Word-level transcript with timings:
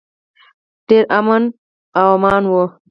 ډیر 0.87 1.03
امن 1.17 1.43
و 1.95 1.97
امان 2.13 2.43
و. 2.47 2.53